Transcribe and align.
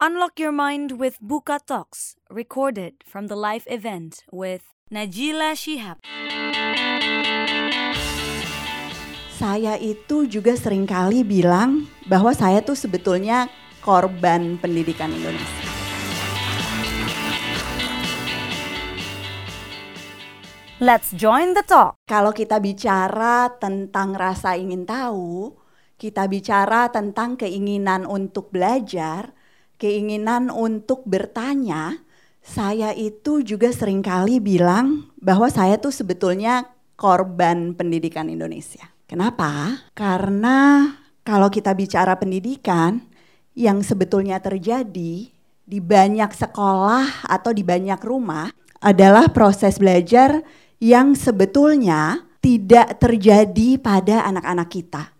Unlock 0.00 0.40
your 0.40 0.48
mind 0.48 0.96
with 0.96 1.20
Buka 1.20 1.60
Talks, 1.60 2.16
recorded 2.32 3.04
from 3.04 3.28
the 3.28 3.36
live 3.36 3.68
event 3.68 4.24
with 4.32 4.64
Najila 4.88 5.52
Shihab. 5.52 6.00
Saya 9.36 9.76
itu 9.76 10.24
juga 10.24 10.56
sering 10.56 10.88
kali 10.88 11.20
bilang 11.20 11.84
bahwa 12.08 12.32
saya 12.32 12.64
tuh 12.64 12.72
sebetulnya 12.72 13.52
korban 13.84 14.56
pendidikan 14.56 15.12
Indonesia. 15.12 15.68
Let's 20.80 21.12
join 21.12 21.52
the 21.52 21.60
talk. 21.68 22.00
Kalau 22.08 22.32
kita 22.32 22.56
bicara 22.56 23.52
tentang 23.60 24.16
rasa 24.16 24.56
ingin 24.56 24.88
tahu, 24.88 25.60
kita 26.00 26.24
bicara 26.24 26.88
tentang 26.88 27.36
keinginan 27.36 28.08
untuk 28.08 28.48
belajar, 28.48 29.36
keinginan 29.80 30.52
untuk 30.52 31.00
bertanya, 31.08 31.96
saya 32.44 32.92
itu 32.92 33.40
juga 33.40 33.72
sering 33.72 34.04
kali 34.04 34.36
bilang 34.38 35.08
bahwa 35.16 35.48
saya 35.48 35.80
tuh 35.80 35.90
sebetulnya 35.90 36.68
korban 37.00 37.72
pendidikan 37.72 38.28
Indonesia. 38.28 38.92
Kenapa? 39.08 39.80
Karena 39.96 40.92
kalau 41.24 41.48
kita 41.48 41.72
bicara 41.72 42.14
pendidikan, 42.20 43.10
yang 43.56 43.82
sebetulnya 43.82 44.38
terjadi 44.38 45.28
di 45.66 45.78
banyak 45.78 46.30
sekolah 46.30 47.26
atau 47.26 47.50
di 47.50 47.60
banyak 47.66 47.98
rumah 48.02 48.50
adalah 48.80 49.28
proses 49.28 49.76
belajar 49.76 50.40
yang 50.80 51.12
sebetulnya 51.12 52.24
tidak 52.40 52.96
terjadi 52.96 53.76
pada 53.76 54.24
anak-anak 54.24 54.68
kita. 54.72 55.12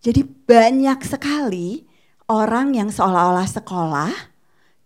Jadi 0.00 0.22
banyak 0.24 1.02
sekali 1.02 1.89
orang 2.30 2.78
yang 2.78 2.94
seolah-olah 2.94 3.50
sekolah 3.50 4.14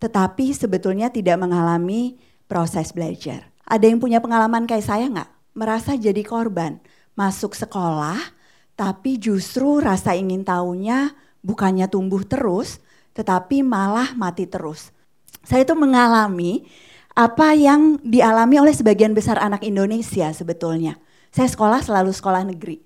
tetapi 0.00 0.56
sebetulnya 0.56 1.12
tidak 1.12 1.36
mengalami 1.40 2.16
proses 2.48 2.92
belajar. 2.92 3.52
Ada 3.64 3.88
yang 3.88 4.00
punya 4.00 4.20
pengalaman 4.20 4.64
kayak 4.68 4.84
saya 4.84 5.08
nggak? 5.08 5.30
Merasa 5.54 5.96
jadi 5.96 6.20
korban, 6.24 6.80
masuk 7.12 7.52
sekolah 7.52 8.18
tapi 8.74 9.20
justru 9.22 9.78
rasa 9.78 10.18
ingin 10.18 10.42
tahunya 10.42 11.14
bukannya 11.44 11.86
tumbuh 11.86 12.24
terus 12.26 12.82
tetapi 13.14 13.62
malah 13.62 14.12
mati 14.18 14.44
terus. 14.50 14.90
Saya 15.46 15.62
itu 15.62 15.76
mengalami 15.78 16.66
apa 17.14 17.54
yang 17.54 18.02
dialami 18.02 18.58
oleh 18.58 18.74
sebagian 18.74 19.14
besar 19.14 19.38
anak 19.38 19.62
Indonesia 19.62 20.34
sebetulnya. 20.34 20.98
Saya 21.30 21.46
sekolah 21.46 21.80
selalu 21.80 22.10
sekolah 22.10 22.42
negeri. 22.44 22.82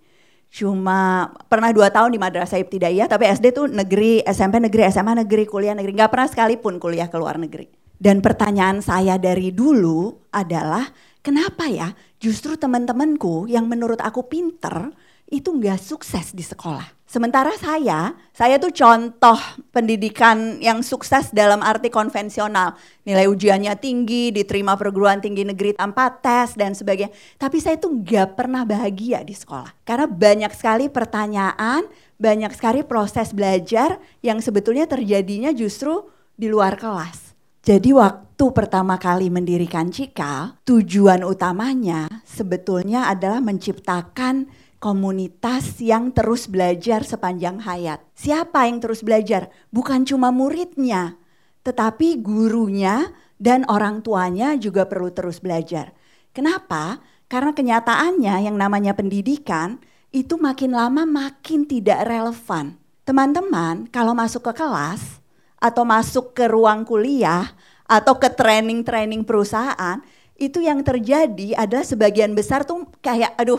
Cuma 0.49 1.29
pernah 1.47 1.71
dua 1.71 1.93
tahun 1.93 2.17
di 2.17 2.21
madrasah 2.21 2.59
ibtidaiyah, 2.65 3.07
tapi 3.07 3.29
SD 3.29 3.53
tuh 3.53 3.69
negeri, 3.69 4.25
SMP 4.25 4.59
negeri, 4.59 4.89
SMA 4.89 5.25
negeri, 5.25 5.45
kuliah 5.45 5.77
negeri. 5.77 5.93
Nggak 5.93 6.11
pernah 6.11 6.29
sekalipun 6.29 6.81
kuliah 6.81 7.07
ke 7.13 7.17
luar 7.21 7.37
negeri. 7.37 7.69
Dan 7.99 8.23
pertanyaan 8.25 8.81
saya 8.81 9.19
dari 9.19 9.51
dulu 9.51 10.31
adalah, 10.33 10.87
kenapa 11.21 11.67
ya 11.69 11.91
justru 12.17 12.55
teman-temanku 12.55 13.51
yang 13.51 13.67
menurut 13.67 14.01
aku 14.01 14.27
pinter, 14.27 14.95
itu 15.29 15.53
nggak 15.53 15.79
sukses 15.79 16.33
di 16.33 16.43
sekolah. 16.43 16.98
Sementara 17.09 17.57
saya, 17.57 18.13
saya 18.37 18.61
tuh 18.61 18.69
contoh 18.69 19.41
pendidikan 19.73 20.61
yang 20.61 20.85
sukses 20.85 21.33
dalam 21.33 21.65
arti 21.65 21.89
konvensional. 21.89 22.77
Nilai 23.09 23.25
ujiannya 23.25 23.81
tinggi, 23.81 24.29
diterima 24.29 24.77
perguruan 24.77 25.17
tinggi 25.17 25.41
negeri 25.41 25.73
tanpa 25.73 26.13
tes 26.13 26.53
dan 26.53 26.77
sebagainya. 26.77 27.09
Tapi 27.41 27.65
saya 27.65 27.81
tuh 27.81 27.97
nggak 28.05 28.37
pernah 28.37 28.69
bahagia 28.69 29.25
di 29.25 29.33
sekolah. 29.33 29.73
Karena 29.89 30.05
banyak 30.05 30.53
sekali 30.53 30.93
pertanyaan, 30.93 31.89
banyak 32.21 32.53
sekali 32.53 32.85
proses 32.85 33.33
belajar 33.33 33.97
yang 34.21 34.45
sebetulnya 34.45 34.85
terjadinya 34.85 35.49
justru 35.57 36.13
di 36.37 36.53
luar 36.53 36.77
kelas. 36.77 37.33
Jadi 37.65 37.89
waktu 37.97 38.45
pertama 38.53 39.01
kali 39.01 39.33
mendirikan 39.33 39.89
Cikal, 39.89 40.61
tujuan 40.69 41.25
utamanya 41.25 42.21
sebetulnya 42.29 43.09
adalah 43.09 43.41
menciptakan 43.41 44.68
komunitas 44.79 45.83
yang 45.83 46.15
terus 46.15 46.47
belajar 46.47 47.03
sepanjang 47.03 47.63
hayat. 47.63 48.03
Siapa 48.15 48.71
yang 48.71 48.79
terus 48.79 49.03
belajar? 49.03 49.51
Bukan 49.75 50.07
cuma 50.07 50.31
muridnya, 50.31 51.19
tetapi 51.67 52.23
gurunya 52.23 53.11
dan 53.39 53.67
orang 53.67 54.03
tuanya 54.03 54.55
juga 54.55 54.87
perlu 54.87 55.11
terus 55.11 55.43
belajar. 55.43 55.95
Kenapa? 56.31 57.03
Karena 57.27 57.53
kenyataannya 57.53 58.49
yang 58.49 58.57
namanya 58.57 58.95
pendidikan 58.95 59.83
itu 60.15 60.41
makin 60.41 60.73
lama 60.73 61.05
makin 61.05 61.69
tidak 61.69 62.07
relevan. 62.09 62.79
Teman-teman, 63.05 63.91
kalau 63.93 64.17
masuk 64.17 64.49
ke 64.49 64.63
kelas 64.63 65.21
atau 65.59 65.83
masuk 65.83 66.33
ke 66.33 66.47
ruang 66.49 66.87
kuliah 66.87 67.53
atau 67.85 68.17
ke 68.17 68.31
training-training 68.31 69.27
perusahaan, 69.27 70.01
itu 70.39 70.63
yang 70.63 70.87
terjadi 70.87 71.59
adalah 71.59 71.83
sebagian 71.83 72.33
besar 72.33 72.63
tuh 72.63 72.87
kayak 73.03 73.35
aduh 73.35 73.59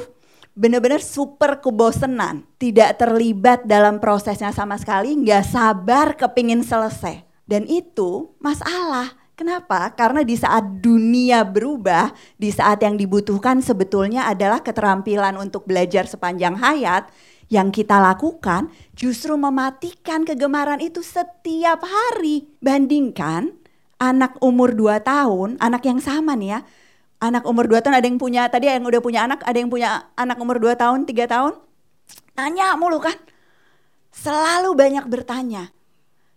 benar-benar 0.60 1.00
super 1.00 1.64
kebosenan, 1.64 2.44
tidak 2.60 3.00
terlibat 3.00 3.64
dalam 3.64 4.04
prosesnya 4.04 4.52
sama 4.52 4.76
sekali, 4.76 5.16
nggak 5.16 5.48
sabar 5.48 6.20
kepingin 6.20 6.68
selesai. 6.68 7.24
Dan 7.48 7.64
itu 7.64 8.36
masalah. 8.44 9.16
Kenapa? 9.40 9.96
Karena 9.96 10.20
di 10.20 10.36
saat 10.36 10.84
dunia 10.84 11.48
berubah, 11.48 12.12
di 12.36 12.52
saat 12.52 12.84
yang 12.84 13.00
dibutuhkan 13.00 13.64
sebetulnya 13.64 14.28
adalah 14.28 14.60
keterampilan 14.60 15.40
untuk 15.40 15.64
belajar 15.64 16.04
sepanjang 16.12 16.60
hayat, 16.60 17.08
yang 17.48 17.72
kita 17.72 18.04
lakukan 18.04 18.68
justru 18.94 19.40
mematikan 19.40 20.28
kegemaran 20.28 20.84
itu 20.84 21.00
setiap 21.00 21.88
hari. 21.88 22.52
Bandingkan 22.60 23.56
anak 23.96 24.36
umur 24.44 24.76
2 24.76 25.08
tahun, 25.08 25.56
anak 25.64 25.88
yang 25.88 26.04
sama 26.04 26.36
nih 26.36 26.60
ya, 26.60 26.60
anak 27.20 27.44
umur 27.44 27.68
2 27.68 27.84
tahun 27.84 28.00
ada 28.00 28.08
yang 28.08 28.20
punya 28.20 28.48
tadi 28.48 28.72
yang 28.72 28.88
udah 28.88 29.04
punya 29.04 29.28
anak, 29.28 29.44
ada 29.44 29.58
yang 29.60 29.68
punya 29.68 30.08
anak 30.16 30.40
umur 30.40 30.58
2 30.58 30.80
tahun, 30.80 31.04
3 31.04 31.28
tahun. 31.28 31.54
Tanya 32.34 32.80
mulu 32.80 33.04
kan. 33.04 33.16
Selalu 34.10 34.74
banyak 34.74 35.06
bertanya. 35.06 35.70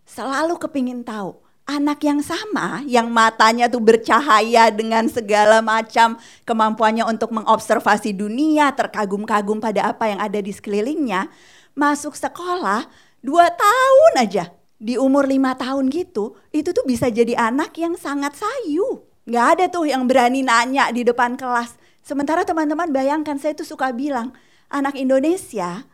Selalu 0.04 0.58
kepingin 0.58 1.06
tahu. 1.06 1.38
Anak 1.62 2.02
yang 2.02 2.18
sama, 2.18 2.82
yang 2.90 3.06
matanya 3.14 3.70
tuh 3.70 3.78
bercahaya 3.78 4.66
dengan 4.74 5.06
segala 5.06 5.62
macam 5.62 6.18
kemampuannya 6.42 7.06
untuk 7.06 7.30
mengobservasi 7.30 8.10
dunia, 8.18 8.74
terkagum-kagum 8.74 9.62
pada 9.62 9.94
apa 9.94 10.10
yang 10.10 10.18
ada 10.18 10.42
di 10.42 10.50
sekelilingnya, 10.50 11.30
masuk 11.78 12.18
sekolah 12.18 12.90
dua 13.22 13.46
tahun 13.54 14.12
aja. 14.18 14.50
Di 14.82 14.98
umur 14.98 15.30
lima 15.30 15.54
tahun 15.54 15.86
gitu, 15.94 16.34
itu 16.50 16.74
tuh 16.74 16.82
bisa 16.82 17.06
jadi 17.06 17.38
anak 17.38 17.78
yang 17.78 17.94
sangat 17.94 18.34
sayu 18.34 19.11
Nggak 19.22 19.46
ada 19.54 19.64
tuh 19.70 19.86
yang 19.86 20.10
berani 20.10 20.42
nanya 20.42 20.90
di 20.90 21.06
depan 21.06 21.38
kelas. 21.38 21.78
Sementara 22.02 22.42
teman-teman 22.42 22.90
bayangkan 22.90 23.38
saya 23.38 23.54
tuh 23.54 23.62
suka 23.62 23.94
bilang, 23.94 24.34
anak 24.66 24.98
Indonesia 24.98 25.86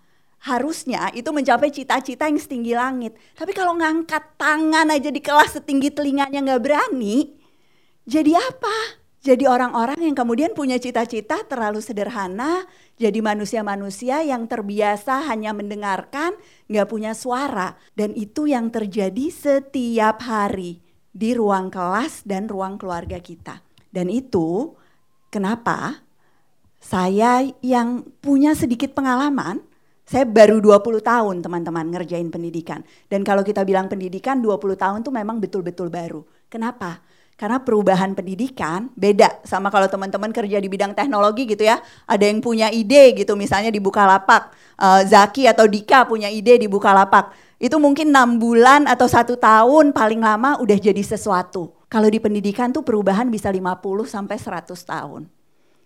harusnya 0.48 1.12
itu 1.12 1.28
mencapai 1.28 1.68
cita-cita 1.68 2.24
yang 2.24 2.40
setinggi 2.40 2.72
langit. 2.72 3.12
Tapi 3.36 3.52
kalau 3.52 3.76
ngangkat 3.76 4.40
tangan 4.40 4.88
aja 4.88 5.12
di 5.12 5.20
kelas 5.20 5.60
setinggi 5.60 5.92
telinganya 5.92 6.40
nggak 6.40 6.62
berani, 6.64 7.36
jadi 8.08 8.40
apa? 8.40 9.04
Jadi 9.20 9.44
orang-orang 9.44 10.00
yang 10.00 10.16
kemudian 10.16 10.56
punya 10.56 10.80
cita-cita 10.80 11.44
terlalu 11.44 11.84
sederhana, 11.84 12.64
jadi 12.96 13.20
manusia-manusia 13.20 14.24
yang 14.24 14.48
terbiasa 14.48 15.28
hanya 15.28 15.52
mendengarkan, 15.52 16.32
nggak 16.72 16.88
punya 16.88 17.12
suara. 17.12 17.76
Dan 17.92 18.16
itu 18.16 18.48
yang 18.48 18.72
terjadi 18.72 19.28
setiap 19.28 20.24
hari 20.24 20.87
di 21.12 21.34
ruang 21.34 21.72
kelas 21.72 22.22
dan 22.24 22.46
ruang 22.46 22.76
keluarga 22.76 23.18
kita. 23.18 23.60
Dan 23.88 24.12
itu 24.12 24.76
kenapa 25.32 26.04
saya 26.78 27.42
yang 27.64 28.06
punya 28.22 28.54
sedikit 28.54 28.94
pengalaman, 28.94 29.60
saya 30.08 30.24
baru 30.24 30.62
20 30.62 31.04
tahun 31.04 31.36
teman-teman 31.44 31.84
ngerjain 31.92 32.32
pendidikan. 32.32 32.80
Dan 33.12 33.20
kalau 33.26 33.44
kita 33.44 33.60
bilang 33.66 33.92
pendidikan 33.92 34.40
20 34.40 34.78
tahun 34.78 34.98
tuh 35.04 35.12
memang 35.12 35.36
betul-betul 35.36 35.92
baru. 35.92 36.24
Kenapa? 36.48 37.04
Karena 37.38 37.62
perubahan 37.62 38.18
pendidikan 38.18 38.90
beda 38.98 39.46
sama 39.46 39.70
kalau 39.70 39.86
teman-teman 39.86 40.34
kerja 40.34 40.58
di 40.58 40.66
bidang 40.66 40.90
teknologi 40.96 41.46
gitu 41.46 41.62
ya. 41.62 41.78
Ada 42.08 42.24
yang 42.34 42.42
punya 42.42 42.66
ide 42.72 43.14
gitu 43.14 43.38
misalnya 43.38 43.70
di 43.70 43.78
Bukalapak. 43.78 44.50
Uh, 44.74 45.06
Zaki 45.06 45.46
atau 45.46 45.70
Dika 45.70 46.02
punya 46.08 46.26
ide 46.32 46.58
di 46.58 46.66
Bukalapak 46.66 47.30
itu 47.58 47.74
mungkin 47.82 48.14
enam 48.14 48.38
bulan 48.38 48.86
atau 48.86 49.10
satu 49.10 49.34
tahun 49.34 49.90
paling 49.90 50.22
lama 50.22 50.62
udah 50.62 50.78
jadi 50.78 51.02
sesuatu. 51.02 51.74
Kalau 51.90 52.06
di 52.06 52.22
pendidikan 52.22 52.70
tuh 52.70 52.86
perubahan 52.86 53.26
bisa 53.26 53.50
50 53.50 53.82
sampai 54.06 54.36
100 54.38 54.70
tahun. 54.78 55.26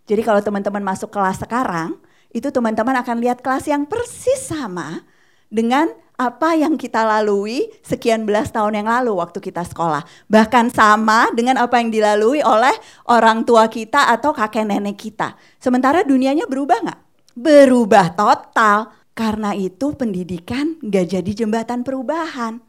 Jadi 0.04 0.20
kalau 0.20 0.44
teman-teman 0.44 0.84
masuk 0.84 1.08
kelas 1.08 1.40
sekarang, 1.40 1.96
itu 2.34 2.52
teman-teman 2.52 3.00
akan 3.00 3.16
lihat 3.24 3.40
kelas 3.40 3.70
yang 3.70 3.88
persis 3.88 4.52
sama 4.52 5.00
dengan 5.48 5.88
apa 6.20 6.54
yang 6.54 6.76
kita 6.76 7.02
lalui 7.02 7.72
sekian 7.80 8.28
belas 8.28 8.52
tahun 8.52 8.84
yang 8.84 8.88
lalu 8.88 9.16
waktu 9.16 9.40
kita 9.40 9.64
sekolah. 9.64 10.04
Bahkan 10.28 10.70
sama 10.72 11.32
dengan 11.32 11.56
apa 11.56 11.80
yang 11.80 11.88
dilalui 11.88 12.44
oleh 12.44 12.72
orang 13.08 13.48
tua 13.48 13.66
kita 13.72 14.12
atau 14.12 14.36
kakek 14.36 14.69
nenek 14.69 15.00
kita. 15.00 15.34
Sementara 15.56 16.04
dunianya 16.04 16.44
berubah 16.44 16.78
nggak? 16.84 17.00
Berubah 17.32 18.12
total 18.12 18.92
karena 19.12 19.52
itu 19.52 19.92
pendidikan 19.92 20.80
gak 20.80 21.12
jadi 21.12 21.32
jembatan 21.44 21.84
perubahan, 21.84 22.60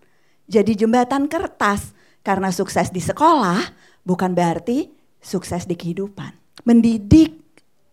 jadi 0.47 0.75
jembatan 0.75 1.31
kertas. 1.31 1.95
Karena 2.23 2.55
sukses 2.55 2.87
di 2.87 3.03
sekolah 3.03 3.59
bukan 4.07 4.31
berarti 4.31 4.87
sukses 5.19 5.67
di 5.67 5.75
kehidupan. 5.75 6.31
Mendidik 6.63 7.35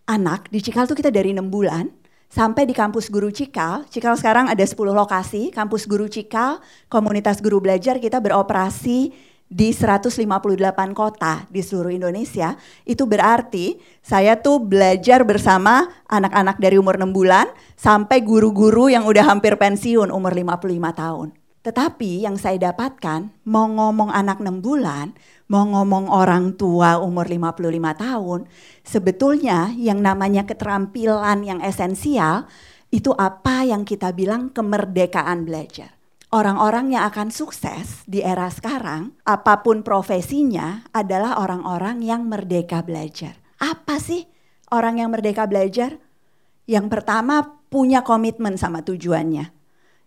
anak 0.06 0.46
di 0.54 0.62
Cikal 0.62 0.86
tuh 0.86 0.94
kita 0.94 1.10
dari 1.10 1.34
6 1.34 1.50
bulan 1.50 1.90
sampai 2.30 2.62
di 2.62 2.70
kampus 2.70 3.10
Guru 3.10 3.34
Cikal. 3.34 3.90
Cikal 3.90 4.14
sekarang 4.14 4.46
ada 4.46 4.62
10 4.62 4.94
lokasi, 4.94 5.50
kampus 5.50 5.86
Guru 5.90 6.06
Cikal, 6.06 6.62
komunitas 6.86 7.42
guru 7.42 7.58
belajar 7.58 7.98
kita 7.98 8.22
beroperasi 8.22 9.10
di 9.50 9.74
158 9.74 10.30
kota 10.94 11.42
di 11.50 11.58
seluruh 11.58 11.90
Indonesia, 11.90 12.54
itu 12.86 13.02
berarti 13.02 13.82
saya 13.98 14.38
tuh 14.38 14.62
belajar 14.62 15.26
bersama 15.26 15.90
anak-anak 16.06 16.62
dari 16.62 16.78
umur 16.78 16.94
6 16.94 17.10
bulan 17.10 17.50
sampai 17.74 18.22
guru-guru 18.22 18.86
yang 18.86 19.10
udah 19.10 19.26
hampir 19.26 19.58
pensiun 19.58 20.14
umur 20.14 20.30
55 20.38 20.70
tahun. 20.94 21.28
Tetapi 21.60 22.24
yang 22.24 22.38
saya 22.40 22.72
dapatkan, 22.72 23.34
mau 23.44 23.66
ngomong 23.68 24.14
anak 24.14 24.38
6 24.38 24.62
bulan, 24.64 25.12
mau 25.50 25.66
ngomong 25.66 26.08
orang 26.08 26.54
tua 26.54 27.02
umur 27.02 27.26
55 27.26 27.74
tahun, 28.00 28.40
sebetulnya 28.86 29.74
yang 29.74 29.98
namanya 29.98 30.46
keterampilan 30.46 31.42
yang 31.42 31.58
esensial 31.60 32.46
itu 32.94 33.10
apa 33.18 33.66
yang 33.66 33.82
kita 33.82 34.14
bilang 34.14 34.48
kemerdekaan 34.54 35.42
belajar 35.42 35.99
orang-orang 36.30 36.94
yang 36.94 37.04
akan 37.10 37.34
sukses 37.34 38.06
di 38.06 38.22
era 38.22 38.46
sekarang, 38.50 39.14
apa 39.26 39.62
pun 39.66 39.82
profesinya, 39.82 40.86
adalah 40.94 41.42
orang-orang 41.42 42.02
yang 42.06 42.26
merdeka 42.26 42.82
belajar. 42.86 43.38
Apa 43.58 43.98
sih 43.98 44.24
orang 44.70 45.02
yang 45.02 45.10
merdeka 45.10 45.44
belajar? 45.50 45.98
Yang 46.70 46.86
pertama 46.86 47.60
punya 47.68 48.06
komitmen 48.06 48.54
sama 48.54 48.86
tujuannya. 48.86 49.50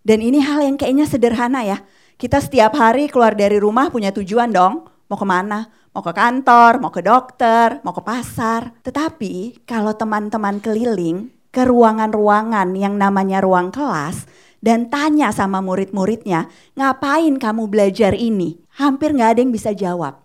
Dan 0.03 0.19
ini 0.19 0.39
hal 0.43 0.63
yang 0.63 0.75
kayaknya 0.79 1.07
sederhana 1.07 1.63
ya. 1.63 1.79
Kita 2.15 2.39
setiap 2.39 2.75
hari 2.75 3.11
keluar 3.11 3.35
dari 3.35 3.59
rumah 3.59 3.91
punya 3.91 4.11
tujuan 4.15 4.51
dong. 4.51 4.87
Mau 5.11 5.19
ke 5.19 5.27
mana? 5.27 5.67
Mau 5.91 6.01
ke 6.01 6.11
kantor, 6.15 6.79
mau 6.79 6.91
ke 6.91 7.03
dokter, 7.03 7.83
mau 7.83 7.91
ke 7.91 8.03
pasar. 8.03 8.73
Tetapi 8.83 9.63
kalau 9.67 9.93
teman-teman 9.93 10.59
keliling 10.63 11.31
ke 11.53 11.63
ruangan-ruangan 11.67 12.73
yang 12.73 12.97
namanya 12.97 13.39
ruang 13.43 13.69
kelas, 13.69 14.25
dan 14.63 14.87
tanya 14.87 15.35
sama 15.35 15.59
murid-muridnya, 15.59 16.47
ngapain 16.79 17.35
kamu 17.35 17.67
belajar 17.67 18.15
ini? 18.15 18.63
Hampir 18.79 19.11
nggak 19.11 19.35
ada 19.35 19.39
yang 19.43 19.51
bisa 19.51 19.75
jawab. 19.75 20.23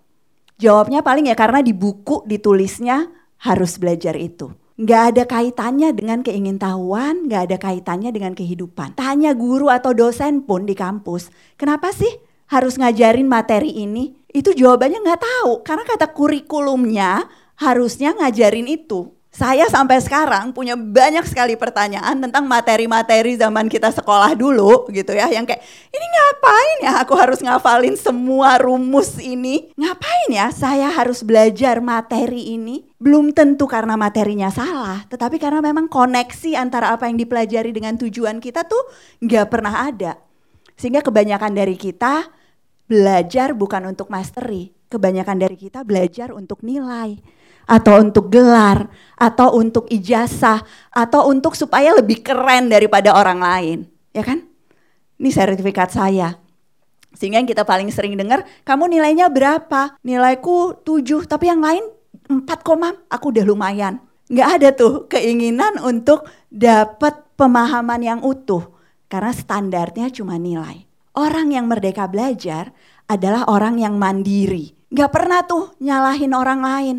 Jawabnya 0.63 1.03
paling 1.03 1.27
ya 1.27 1.35
karena 1.35 1.59
di 1.59 1.75
buku 1.75 2.23
ditulisnya 2.23 3.11
harus 3.43 3.83
belajar 3.83 4.15
itu. 4.15 4.55
Nggak 4.79 5.03
ada 5.11 5.23
kaitannya 5.27 5.91
dengan 5.91 6.23
keingintahuan, 6.23 7.27
nggak 7.27 7.51
ada 7.51 7.57
kaitannya 7.59 8.15
dengan 8.15 8.39
kehidupan. 8.39 8.95
Tanya 8.95 9.35
guru 9.35 9.75
atau 9.75 9.91
dosen 9.91 10.47
pun 10.47 10.71
di 10.71 10.79
kampus, 10.79 11.35
kenapa 11.59 11.91
sih 11.91 12.11
harus 12.47 12.79
ngajarin 12.79 13.27
materi 13.27 13.75
ini? 13.75 14.15
Itu 14.31 14.55
jawabannya 14.55 15.03
nggak 15.03 15.23
tahu, 15.27 15.67
karena 15.67 15.83
kata 15.83 16.15
kurikulumnya 16.15 17.27
harusnya 17.59 18.15
ngajarin 18.15 18.71
itu. 18.71 19.18
Saya 19.39 19.71
sampai 19.71 20.03
sekarang 20.03 20.51
punya 20.51 20.75
banyak 20.75 21.23
sekali 21.23 21.55
pertanyaan 21.55 22.19
tentang 22.19 22.43
materi-materi 22.51 23.39
zaman 23.39 23.71
kita 23.71 23.95
sekolah 23.95 24.35
dulu 24.35 24.91
gitu 24.91 25.15
ya 25.15 25.31
yang 25.31 25.47
kayak 25.47 25.63
ini 25.95 26.07
ngapain 26.11 26.79
ya 26.83 26.93
aku 27.07 27.15
harus 27.15 27.39
ngafalin 27.39 27.95
semua 27.95 28.59
rumus 28.59 29.15
ini? 29.23 29.71
Ngapain 29.79 30.35
ya 30.35 30.51
saya 30.51 30.91
harus 30.91 31.23
belajar 31.23 31.79
materi 31.79 32.59
ini? 32.59 32.83
Belum 32.99 33.31
tentu 33.31 33.71
karena 33.71 33.95
materinya 33.95 34.51
salah, 34.51 35.07
tetapi 35.07 35.39
karena 35.39 35.63
memang 35.63 35.87
koneksi 35.87 36.59
antara 36.59 36.91
apa 36.91 37.07
yang 37.07 37.15
dipelajari 37.15 37.71
dengan 37.71 37.95
tujuan 37.95 38.43
kita 38.43 38.67
tuh 38.67 38.91
nggak 39.23 39.55
pernah 39.55 39.87
ada. 39.87 40.19
Sehingga 40.75 40.99
kebanyakan 40.99 41.55
dari 41.55 41.79
kita 41.79 42.27
belajar 42.91 43.55
bukan 43.55 43.87
untuk 43.87 44.11
mastery, 44.11 44.75
kebanyakan 44.91 45.39
dari 45.39 45.55
kita 45.55 45.87
belajar 45.87 46.35
untuk 46.35 46.67
nilai 46.67 47.38
atau 47.69 48.01
untuk 48.01 48.33
gelar, 48.33 48.89
atau 49.21 49.61
untuk 49.61 49.85
ijazah, 49.93 50.65
atau 50.89 51.29
untuk 51.29 51.53
supaya 51.53 51.93
lebih 51.93 52.25
keren 52.25 52.73
daripada 52.73 53.13
orang 53.13 53.45
lain, 53.45 53.79
ya 54.17 54.25
kan? 54.25 54.41
Ini 55.21 55.29
sertifikat 55.29 55.93
saya. 55.93 56.41
Sehingga 57.13 57.43
yang 57.43 57.51
kita 57.51 57.69
paling 57.69 57.93
sering 57.93 58.17
dengar, 58.17 58.49
kamu 58.65 58.89
nilainya 58.97 59.29
berapa? 59.29 60.01
Nilaiku 60.01 60.81
7, 60.81 61.29
tapi 61.29 61.53
yang 61.53 61.61
lain 61.61 61.85
4, 62.31 63.13
aku 63.13 63.25
udah 63.35 63.45
lumayan. 63.45 64.01
Nggak 64.29 64.49
ada 64.61 64.69
tuh 64.77 64.93
keinginan 65.09 65.81
untuk 65.81 66.29
dapat 66.49 67.27
pemahaman 67.37 68.01
yang 68.01 68.21
utuh. 68.25 68.77
Karena 69.09 69.33
standarnya 69.33 70.13
cuma 70.13 70.37
nilai. 70.37 70.85
Orang 71.17 71.51
yang 71.51 71.65
merdeka 71.65 72.05
belajar 72.07 72.77
adalah 73.09 73.49
orang 73.49 73.81
yang 73.81 73.97
mandiri. 73.97 74.77
Nggak 74.93 75.11
pernah 75.11 75.41
tuh 75.49 75.73
nyalahin 75.81 76.37
orang 76.37 76.61
lain 76.61 76.97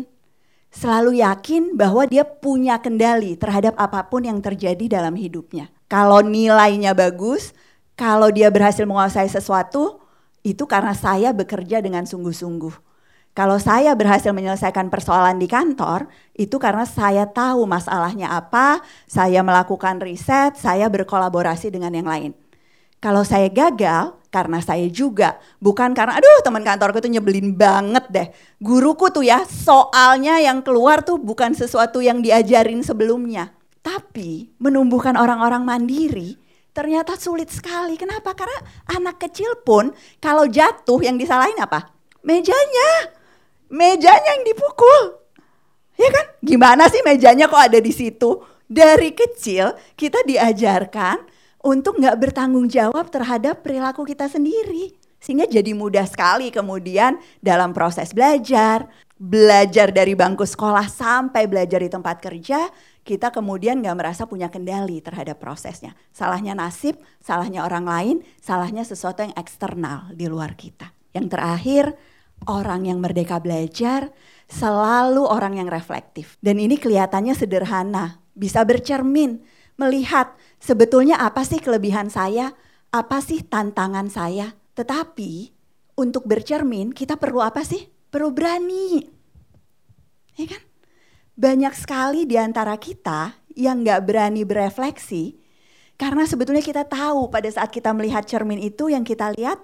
selalu 0.70 1.18
yakin 1.20 1.74
bahwa 1.74 2.06
dia 2.06 2.22
punya 2.22 2.78
kendali 2.78 3.34
terhadap 3.34 3.74
apa 3.76 4.06
pun 4.06 4.22
yang 4.22 4.38
terjadi 4.38 4.86
dalam 4.86 5.18
hidupnya. 5.18 5.68
Kalau 5.90 6.22
nilainya 6.22 6.94
bagus, 6.94 7.50
kalau 7.98 8.30
dia 8.30 8.48
berhasil 8.48 8.86
menguasai 8.86 9.26
sesuatu, 9.26 10.00
itu 10.46 10.64
karena 10.64 10.96
saya 10.96 11.34
bekerja 11.34 11.82
dengan 11.84 12.06
sungguh-sungguh. 12.06 12.88
Kalau 13.30 13.62
saya 13.62 13.94
berhasil 13.94 14.34
menyelesaikan 14.34 14.90
persoalan 14.90 15.38
di 15.38 15.46
kantor, 15.46 16.10
itu 16.34 16.58
karena 16.58 16.82
saya 16.82 17.30
tahu 17.30 17.62
masalahnya 17.62 18.26
apa, 18.26 18.82
saya 19.06 19.46
melakukan 19.46 20.02
riset, 20.02 20.58
saya 20.58 20.90
berkolaborasi 20.90 21.70
dengan 21.70 21.94
yang 21.94 22.10
lain. 22.10 22.32
Kalau 23.00 23.24
saya 23.24 23.48
gagal, 23.48 24.12
karena 24.28 24.60
saya 24.60 24.86
juga, 24.92 25.40
bukan 25.58 25.96
karena 25.96 26.20
aduh 26.20 26.44
teman 26.44 26.62
kantorku 26.62 27.00
tuh 27.02 27.10
nyebelin 27.10 27.56
banget 27.56 28.04
deh. 28.12 28.28
Guruku 28.60 29.08
tuh 29.08 29.24
ya, 29.26 29.42
soalnya 29.48 30.38
yang 30.38 30.60
keluar 30.60 31.02
tuh 31.02 31.16
bukan 31.16 31.56
sesuatu 31.56 31.98
yang 32.04 32.20
diajarin 32.20 32.84
sebelumnya. 32.84 33.56
Tapi 33.80 34.52
menumbuhkan 34.60 35.16
orang-orang 35.16 35.64
mandiri 35.64 36.36
ternyata 36.70 37.18
sulit 37.18 37.50
sekali. 37.50 37.96
Kenapa? 37.96 38.36
Karena 38.36 38.60
anak 38.92 39.18
kecil 39.18 39.58
pun 39.64 39.90
kalau 40.22 40.46
jatuh 40.46 41.00
yang 41.02 41.16
disalahin 41.16 41.58
apa? 41.58 41.90
Mejanya. 42.22 43.16
Mejanya 43.72 44.30
yang 44.38 44.44
dipukul. 44.44 45.02
Ya 45.96 46.08
kan? 46.12 46.26
Gimana 46.40 46.86
sih 46.92 47.02
mejanya 47.02 47.48
kok 47.48 47.60
ada 47.60 47.78
di 47.80 47.92
situ? 47.92 48.44
Dari 48.70 49.10
kecil 49.16 49.74
kita 49.98 50.22
diajarkan 50.22 51.26
untuk 51.60 52.00
nggak 52.00 52.16
bertanggung 52.16 52.66
jawab 52.68 53.12
terhadap 53.12 53.60
perilaku 53.60 54.04
kita 54.08 54.28
sendiri. 54.28 54.96
Sehingga 55.20 55.44
jadi 55.44 55.76
mudah 55.76 56.08
sekali 56.08 56.48
kemudian 56.48 57.20
dalam 57.44 57.76
proses 57.76 58.16
belajar, 58.16 58.88
belajar 59.20 59.92
dari 59.92 60.16
bangku 60.16 60.48
sekolah 60.48 60.88
sampai 60.88 61.44
belajar 61.44 61.84
di 61.84 61.92
tempat 61.92 62.24
kerja, 62.24 62.72
kita 63.04 63.28
kemudian 63.28 63.84
nggak 63.84 63.96
merasa 64.00 64.24
punya 64.24 64.48
kendali 64.48 65.04
terhadap 65.04 65.36
prosesnya. 65.36 65.92
Salahnya 66.08 66.56
nasib, 66.56 66.96
salahnya 67.20 67.68
orang 67.68 67.84
lain, 67.84 68.16
salahnya 68.40 68.80
sesuatu 68.80 69.20
yang 69.20 69.36
eksternal 69.36 70.08
di 70.16 70.24
luar 70.24 70.56
kita. 70.56 70.88
Yang 71.12 71.36
terakhir, 71.36 71.84
orang 72.48 72.88
yang 72.88 73.04
merdeka 73.04 73.36
belajar 73.44 74.08
selalu 74.48 75.28
orang 75.28 75.60
yang 75.60 75.68
reflektif. 75.68 76.40
Dan 76.40 76.56
ini 76.56 76.80
kelihatannya 76.80 77.36
sederhana, 77.36 78.24
bisa 78.32 78.64
bercermin, 78.64 79.44
melihat 79.80 80.36
sebetulnya 80.60 81.16
apa 81.16 81.40
sih 81.40 81.56
kelebihan 81.56 82.12
saya, 82.12 82.52
apa 82.92 83.24
sih 83.24 83.40
tantangan 83.40 84.12
saya. 84.12 84.52
Tetapi 84.76 85.56
untuk 85.96 86.28
bercermin 86.28 86.92
kita 86.92 87.16
perlu 87.16 87.40
apa 87.40 87.64
sih? 87.64 87.88
Perlu 88.12 88.28
berani. 88.36 89.00
Ya 90.36 90.44
kan? 90.44 90.62
Banyak 91.40 91.72
sekali 91.72 92.28
di 92.28 92.36
antara 92.36 92.76
kita 92.76 93.40
yang 93.56 93.80
gak 93.80 94.04
berani 94.04 94.44
berefleksi 94.44 95.40
karena 96.00 96.24
sebetulnya 96.24 96.64
kita 96.64 96.88
tahu 96.88 97.28
pada 97.28 97.48
saat 97.52 97.68
kita 97.68 97.92
melihat 97.92 98.24
cermin 98.24 98.56
itu 98.56 98.88
yang 98.88 99.04
kita 99.04 99.36
lihat 99.36 99.60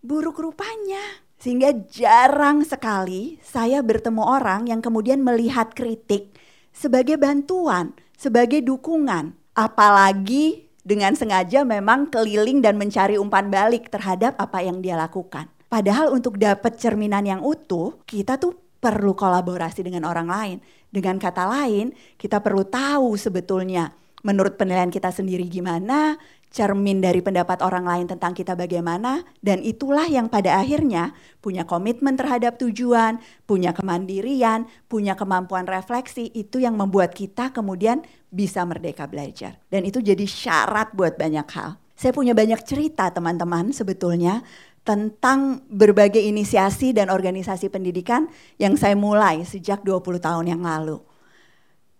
buruk 0.00 0.40
rupanya. 0.40 1.24
Sehingga 1.36 1.76
jarang 1.92 2.64
sekali 2.64 3.36
saya 3.44 3.84
bertemu 3.84 4.24
orang 4.24 4.64
yang 4.64 4.80
kemudian 4.80 5.20
melihat 5.20 5.76
kritik 5.76 6.32
sebagai 6.72 7.20
bantuan, 7.20 7.92
sebagai 8.16 8.64
dukungan 8.64 9.43
apalagi 9.54 10.68
dengan 10.84 11.16
sengaja 11.16 11.64
memang 11.64 12.12
keliling 12.12 12.60
dan 12.60 12.76
mencari 12.76 13.16
umpan 13.16 13.48
balik 13.48 13.88
terhadap 13.88 14.36
apa 14.36 14.60
yang 14.60 14.84
dia 14.84 14.98
lakukan. 14.98 15.48
Padahal 15.72 16.12
untuk 16.12 16.36
dapat 16.36 16.76
cerminan 16.76 17.24
yang 17.24 17.40
utuh, 17.40 17.98
kita 18.04 18.36
tuh 18.36 18.54
perlu 18.78 19.16
kolaborasi 19.16 19.80
dengan 19.80 20.04
orang 20.04 20.28
lain. 20.28 20.58
Dengan 20.92 21.16
kata 21.16 21.48
lain, 21.48 21.96
kita 22.20 22.38
perlu 22.44 22.68
tahu 22.68 23.16
sebetulnya 23.16 23.90
menurut 24.22 24.60
penilaian 24.60 24.92
kita 24.92 25.08
sendiri 25.08 25.48
gimana, 25.48 26.20
cermin 26.54 27.02
dari 27.02 27.18
pendapat 27.18 27.66
orang 27.66 27.82
lain 27.82 28.06
tentang 28.06 28.30
kita 28.30 28.54
bagaimana, 28.54 29.26
dan 29.42 29.58
itulah 29.58 30.06
yang 30.06 30.30
pada 30.30 30.62
akhirnya 30.62 31.10
punya 31.42 31.66
komitmen 31.66 32.14
terhadap 32.14 32.62
tujuan, 32.62 33.18
punya 33.42 33.74
kemandirian, 33.74 34.70
punya 34.86 35.18
kemampuan 35.18 35.66
refleksi, 35.66 36.30
itu 36.30 36.62
yang 36.62 36.78
membuat 36.78 37.10
kita 37.10 37.50
kemudian 37.50 38.06
bisa 38.30 38.62
merdeka 38.62 39.10
belajar. 39.10 39.58
Dan 39.66 39.82
itu 39.82 39.98
jadi 39.98 40.22
syarat 40.22 40.94
buat 40.94 41.18
banyak 41.18 41.48
hal. 41.58 41.74
Saya 41.98 42.14
punya 42.14 42.38
banyak 42.38 42.62
cerita 42.62 43.10
teman-teman 43.10 43.74
sebetulnya 43.74 44.46
tentang 44.86 45.64
berbagai 45.66 46.22
inisiasi 46.22 46.94
dan 46.94 47.10
organisasi 47.10 47.66
pendidikan 47.66 48.30
yang 48.62 48.78
saya 48.78 48.94
mulai 48.94 49.42
sejak 49.42 49.82
20 49.82 50.22
tahun 50.22 50.46
yang 50.54 50.62
lalu. 50.62 51.02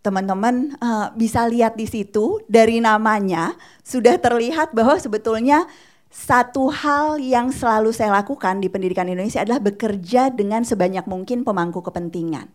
Teman-teman 0.04 0.76
uh, 0.84 1.08
bisa 1.16 1.48
lihat 1.48 1.80
di 1.80 1.88
situ 1.88 2.44
dari 2.44 2.76
namanya 2.76 3.56
sudah 3.80 4.20
terlihat 4.20 4.76
bahwa 4.76 5.00
sebetulnya 5.00 5.64
satu 6.12 6.68
hal 6.68 7.16
yang 7.16 7.48
selalu 7.48 7.88
saya 7.90 8.12
lakukan 8.12 8.60
di 8.60 8.68
pendidikan 8.68 9.08
Indonesia 9.08 9.40
adalah 9.40 9.64
bekerja 9.64 10.28
dengan 10.28 10.60
sebanyak 10.60 11.08
mungkin 11.08 11.40
pemangku 11.40 11.80
kepentingan. 11.80 12.52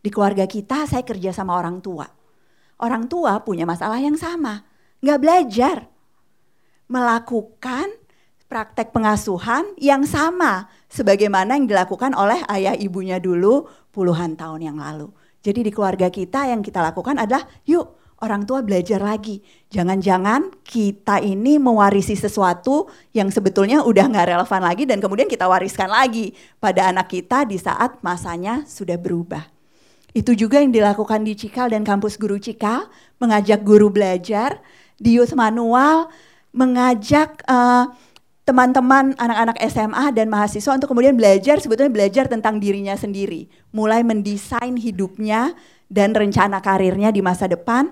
Di 0.00 0.08
keluarga 0.08 0.46
kita 0.46 0.86
saya 0.86 1.02
kerja 1.02 1.34
sama 1.34 1.58
orang 1.58 1.82
tua. 1.82 2.06
Orang 2.78 3.10
tua 3.10 3.42
punya 3.42 3.66
masalah 3.66 3.98
yang 3.98 4.14
sama, 4.14 4.62
nggak 5.02 5.18
belajar. 5.18 5.76
Melakukan 6.86 7.90
praktek 8.46 8.94
pengasuhan 8.94 9.66
yang 9.82 10.06
sama 10.06 10.70
sebagaimana 10.86 11.58
yang 11.58 11.66
dilakukan 11.66 12.14
oleh 12.14 12.38
ayah 12.54 12.78
ibunya 12.78 13.18
dulu 13.18 13.66
puluhan 13.90 14.38
tahun 14.38 14.62
yang 14.62 14.78
lalu. 14.78 15.10
Jadi 15.44 15.68
di 15.68 15.70
keluarga 15.70 16.08
kita 16.08 16.48
yang 16.48 16.64
kita 16.64 16.80
lakukan 16.80 17.20
adalah 17.20 17.44
yuk 17.68 18.00
orang 18.24 18.48
tua 18.48 18.64
belajar 18.64 19.04
lagi. 19.04 19.44
Jangan-jangan 19.68 20.64
kita 20.64 21.20
ini 21.20 21.60
mewarisi 21.60 22.16
sesuatu 22.16 22.88
yang 23.12 23.28
sebetulnya 23.28 23.84
udah 23.84 24.08
nggak 24.08 24.26
relevan 24.32 24.62
lagi 24.64 24.88
dan 24.88 25.04
kemudian 25.04 25.28
kita 25.28 25.44
wariskan 25.44 25.92
lagi 25.92 26.32
pada 26.56 26.88
anak 26.88 27.12
kita 27.12 27.44
di 27.44 27.60
saat 27.60 28.00
masanya 28.00 28.64
sudah 28.64 28.96
berubah. 28.96 29.44
Itu 30.16 30.32
juga 30.32 30.64
yang 30.64 30.72
dilakukan 30.72 31.26
di 31.26 31.36
Cikal 31.36 31.74
dan 31.74 31.84
kampus 31.84 32.16
guru 32.16 32.40
Cikal, 32.40 32.88
mengajak 33.20 33.60
guru 33.66 33.92
belajar 33.92 34.62
di 34.96 35.18
Youth 35.18 35.34
Manual, 35.36 36.08
mengajak 36.54 37.42
uh, 37.50 37.90
teman-teman 38.44 39.16
anak-anak 39.16 39.56
SMA 39.72 40.12
dan 40.12 40.28
mahasiswa 40.28 40.76
untuk 40.76 40.92
kemudian 40.92 41.16
belajar 41.16 41.56
sebetulnya 41.64 41.88
belajar 41.88 42.28
tentang 42.28 42.60
dirinya 42.60 42.92
sendiri, 42.92 43.48
mulai 43.72 44.04
mendesain 44.04 44.76
hidupnya 44.76 45.56
dan 45.88 46.12
rencana 46.12 46.60
karirnya 46.60 47.08
di 47.08 47.24
masa 47.24 47.48
depan. 47.48 47.88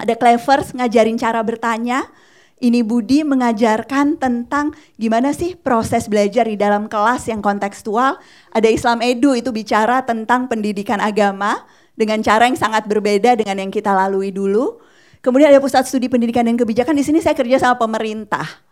Ada 0.00 0.16
Clevers 0.16 0.72
ngajarin 0.74 1.20
cara 1.20 1.44
bertanya. 1.44 2.08
Ini 2.54 2.80
Budi 2.80 3.26
mengajarkan 3.26 4.16
tentang 4.16 4.72
gimana 4.96 5.36
sih 5.36 5.52
proses 5.52 6.08
belajar 6.08 6.48
di 6.48 6.56
dalam 6.56 6.88
kelas 6.88 7.28
yang 7.28 7.44
kontekstual. 7.44 8.16
Ada 8.56 8.72
Islam 8.72 9.04
Edu 9.04 9.36
itu 9.36 9.52
bicara 9.52 10.00
tentang 10.06 10.48
pendidikan 10.48 10.96
agama 10.96 11.60
dengan 11.92 12.24
cara 12.24 12.48
yang 12.48 12.56
sangat 12.56 12.88
berbeda 12.88 13.36
dengan 13.36 13.68
yang 13.68 13.70
kita 13.74 13.92
lalui 13.92 14.32
dulu. 14.32 14.80
Kemudian 15.20 15.52
ada 15.52 15.60
pusat 15.60 15.84
studi 15.84 16.08
pendidikan 16.08 16.46
dan 16.46 16.56
kebijakan. 16.56 16.96
Di 16.96 17.04
sini 17.04 17.20
saya 17.20 17.36
kerja 17.36 17.60
sama 17.60 17.76
pemerintah 17.76 18.64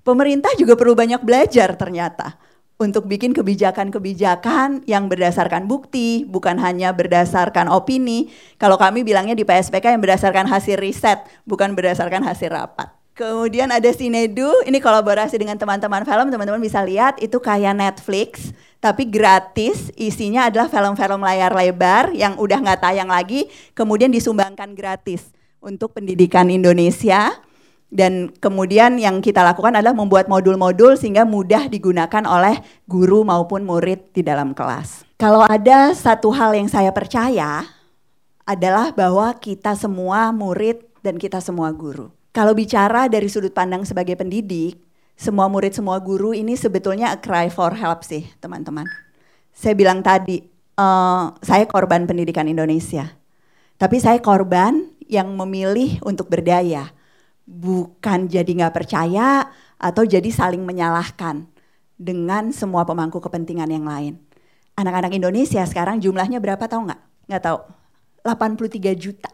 Pemerintah 0.00 0.52
juga 0.56 0.76
perlu 0.76 0.96
banyak 0.96 1.20
belajar 1.20 1.76
ternyata 1.76 2.40
untuk 2.80 3.04
bikin 3.04 3.36
kebijakan-kebijakan 3.36 4.88
yang 4.88 5.12
berdasarkan 5.12 5.68
bukti, 5.68 6.24
bukan 6.24 6.56
hanya 6.56 6.96
berdasarkan 6.96 7.68
opini. 7.68 8.32
Kalau 8.56 8.80
kami 8.80 9.04
bilangnya 9.04 9.36
di 9.36 9.44
PSPK 9.44 9.92
yang 9.92 10.00
berdasarkan 10.00 10.48
hasil 10.48 10.80
riset, 10.80 11.20
bukan 11.44 11.76
berdasarkan 11.76 12.24
hasil 12.24 12.48
rapat. 12.48 12.88
Kemudian 13.12 13.68
ada 13.68 13.92
Sinedu, 13.92 14.48
ini 14.64 14.80
kolaborasi 14.80 15.36
dengan 15.36 15.60
teman-teman 15.60 16.08
film, 16.08 16.32
teman-teman 16.32 16.56
bisa 16.56 16.80
lihat 16.80 17.20
itu 17.20 17.36
kayak 17.36 17.76
Netflix, 17.76 18.56
tapi 18.80 19.04
gratis, 19.04 19.92
isinya 19.92 20.48
adalah 20.48 20.72
film-film 20.72 21.20
layar 21.20 21.52
lebar 21.52 22.16
yang 22.16 22.40
udah 22.40 22.64
nggak 22.64 22.80
tayang 22.80 23.12
lagi, 23.12 23.44
kemudian 23.76 24.08
disumbangkan 24.08 24.72
gratis 24.72 25.36
untuk 25.60 25.92
pendidikan 25.92 26.48
Indonesia 26.48 27.36
dan 27.90 28.30
kemudian 28.38 28.96
yang 29.02 29.18
kita 29.18 29.42
lakukan 29.42 29.74
adalah 29.74 29.92
membuat 29.92 30.30
modul-modul 30.30 30.94
sehingga 30.94 31.26
mudah 31.26 31.66
digunakan 31.66 32.22
oleh 32.22 32.62
guru 32.86 33.26
maupun 33.26 33.66
murid 33.66 34.14
di 34.14 34.22
dalam 34.22 34.54
kelas. 34.54 35.02
Kalau 35.18 35.44
ada 35.44 35.90
satu 35.92 36.30
hal 36.30 36.54
yang 36.54 36.70
saya 36.70 36.94
percaya 36.94 37.66
adalah 38.46 38.94
bahwa 38.94 39.34
kita 39.36 39.74
semua 39.74 40.30
murid 40.30 40.86
dan 41.02 41.18
kita 41.18 41.42
semua 41.42 41.74
guru. 41.74 42.14
Kalau 42.30 42.54
bicara 42.54 43.10
dari 43.10 43.26
sudut 43.26 43.50
pandang 43.50 43.82
sebagai 43.82 44.14
pendidik, 44.14 44.78
semua 45.18 45.50
murid, 45.50 45.74
semua 45.74 45.98
guru 45.98 46.30
ini 46.30 46.54
sebetulnya 46.54 47.12
a 47.12 47.18
cry 47.18 47.50
for 47.50 47.74
help 47.74 48.06
sih, 48.06 48.24
teman-teman. 48.38 48.86
Saya 49.50 49.74
bilang 49.74 50.00
tadi, 50.00 50.46
uh, 50.78 51.34
saya 51.42 51.66
korban 51.66 52.06
pendidikan 52.06 52.46
Indonesia. 52.46 53.18
Tapi 53.76 53.98
saya 53.98 54.22
korban 54.22 54.94
yang 55.10 55.34
memilih 55.34 55.98
untuk 56.06 56.30
berdaya 56.30 56.94
bukan 57.50 58.30
jadi 58.30 58.46
nggak 58.46 58.74
percaya 58.74 59.50
atau 59.74 60.06
jadi 60.06 60.30
saling 60.30 60.62
menyalahkan 60.62 61.50
dengan 61.98 62.54
semua 62.54 62.86
pemangku 62.86 63.18
kepentingan 63.18 63.66
yang 63.66 63.84
lain. 63.84 64.22
Anak-anak 64.78 65.12
Indonesia 65.18 65.66
sekarang 65.66 65.98
jumlahnya 65.98 66.38
berapa 66.38 66.62
tahu 66.70 66.86
nggak? 66.86 67.02
Nggak 67.26 67.42
tahu. 67.42 67.58
83 68.22 68.94
juta. 68.94 69.30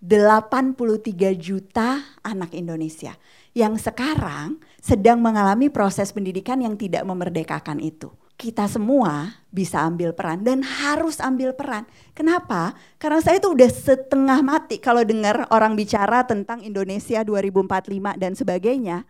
83 0.00 1.36
juta 1.36 2.02
anak 2.24 2.56
Indonesia 2.56 3.12
yang 3.52 3.76
sekarang 3.76 4.56
sedang 4.80 5.20
mengalami 5.20 5.68
proses 5.68 6.08
pendidikan 6.08 6.56
yang 6.56 6.72
tidak 6.80 7.04
memerdekakan 7.04 7.84
itu 7.84 8.08
kita 8.40 8.64
semua 8.64 9.36
bisa 9.52 9.84
ambil 9.84 10.16
peran 10.16 10.40
dan 10.40 10.64
harus 10.64 11.20
ambil 11.20 11.52
peran. 11.52 11.84
Kenapa? 12.16 12.72
Karena 12.96 13.20
saya 13.20 13.36
itu 13.36 13.52
udah 13.52 13.68
setengah 13.68 14.40
mati 14.40 14.80
kalau 14.80 15.04
dengar 15.04 15.44
orang 15.52 15.76
bicara 15.76 16.24
tentang 16.24 16.64
Indonesia 16.64 17.20
2045 17.20 18.16
dan 18.16 18.32
sebagainya. 18.32 19.04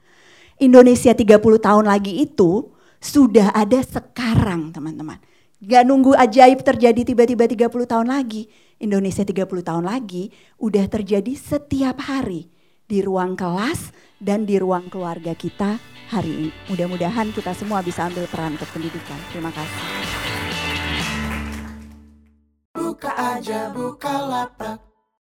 Indonesia 0.59 1.15
30 1.15 1.39
tahun 1.39 1.87
lagi 1.87 2.27
itu 2.27 2.75
sudah 2.99 3.55
ada 3.55 3.79
sekarang 3.87 4.75
teman-teman. 4.75 5.23
Gak 5.63 5.87
nunggu 5.87 6.19
ajaib 6.19 6.67
terjadi 6.67 7.07
tiba-tiba 7.07 7.47
30 7.47 7.71
tahun 7.87 8.11
lagi. 8.11 8.51
Indonesia 8.83 9.23
30 9.23 9.47
tahun 9.47 9.85
lagi 9.87 10.35
udah 10.59 10.91
terjadi 10.91 11.39
setiap 11.39 12.03
hari 12.03 12.51
di 12.91 13.07
ruang 13.07 13.39
kelas 13.39 13.95
dan 14.19 14.43
di 14.43 14.59
ruang 14.59 14.91
keluarga 14.91 15.31
kita 15.39 15.79
hari 16.11 16.51
ini. 16.51 16.51
Mudah-mudahan 16.67 17.31
kita 17.31 17.55
semua 17.55 17.87
bisa 17.87 18.11
ambil 18.11 18.27
peran 18.27 18.59
untuk 18.59 18.67
pendidikan. 18.75 19.19
Terima 19.31 19.55
kasih. 19.55 19.83
Buka 22.75 23.15
aja, 23.15 23.71
buka 23.71 24.15
lapak. 24.27 24.90